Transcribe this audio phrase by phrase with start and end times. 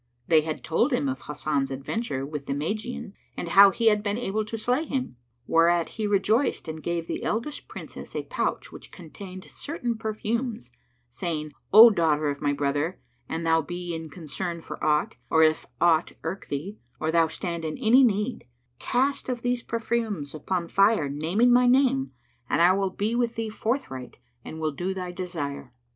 [0.27, 4.17] They had told him of Hasan's adventure with the Magian and how he had been
[4.17, 8.91] able to slay him; whereat he rejoiced and gave the eldest Princess a pouch[FN#107] which
[8.91, 10.71] contained certain perfumes,
[11.11, 15.67] saying, "O daughter of my brother, an thou be in concern for aught, or if
[15.79, 18.47] aught irk thee, or thou stand in any need,
[18.79, 22.09] cast of these perfumes upon fire naming my name
[22.49, 25.75] and I will be with thee forthright and will do thy desire."